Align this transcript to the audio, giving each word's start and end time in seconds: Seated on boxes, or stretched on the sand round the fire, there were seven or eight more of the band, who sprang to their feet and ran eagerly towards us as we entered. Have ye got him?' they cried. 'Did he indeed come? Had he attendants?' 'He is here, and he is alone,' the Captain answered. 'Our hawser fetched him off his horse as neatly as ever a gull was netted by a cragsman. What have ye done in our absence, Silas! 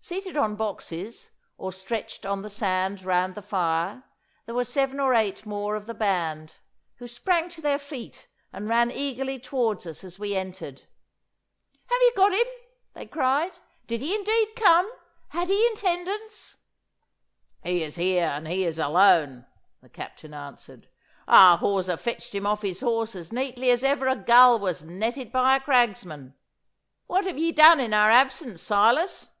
Seated 0.00 0.36
on 0.36 0.54
boxes, 0.54 1.32
or 1.58 1.72
stretched 1.72 2.24
on 2.24 2.42
the 2.42 2.48
sand 2.48 3.02
round 3.02 3.34
the 3.34 3.42
fire, 3.42 4.04
there 4.46 4.54
were 4.54 4.62
seven 4.62 5.00
or 5.00 5.12
eight 5.12 5.44
more 5.44 5.74
of 5.74 5.86
the 5.86 5.92
band, 5.92 6.54
who 6.98 7.08
sprang 7.08 7.48
to 7.48 7.60
their 7.60 7.80
feet 7.80 8.28
and 8.52 8.68
ran 8.68 8.92
eagerly 8.92 9.40
towards 9.40 9.84
us 9.84 10.04
as 10.04 10.20
we 10.20 10.36
entered. 10.36 10.82
Have 11.90 11.98
ye 12.00 12.12
got 12.14 12.32
him?' 12.32 12.46
they 12.92 13.06
cried. 13.06 13.58
'Did 13.88 14.02
he 14.02 14.14
indeed 14.14 14.54
come? 14.54 14.88
Had 15.30 15.48
he 15.48 15.66
attendants?' 15.74 16.58
'He 17.64 17.82
is 17.82 17.96
here, 17.96 18.26
and 18.26 18.46
he 18.46 18.64
is 18.64 18.78
alone,' 18.78 19.46
the 19.80 19.88
Captain 19.88 20.32
answered. 20.32 20.88
'Our 21.26 21.58
hawser 21.58 21.96
fetched 21.96 22.36
him 22.36 22.46
off 22.46 22.62
his 22.62 22.82
horse 22.82 23.16
as 23.16 23.32
neatly 23.32 23.68
as 23.72 23.82
ever 23.82 24.06
a 24.06 24.14
gull 24.14 24.60
was 24.60 24.84
netted 24.84 25.32
by 25.32 25.56
a 25.56 25.60
cragsman. 25.60 26.36
What 27.06 27.26
have 27.26 27.36
ye 27.36 27.50
done 27.50 27.80
in 27.80 27.92
our 27.92 28.12
absence, 28.12 28.62
Silas! 28.62 29.32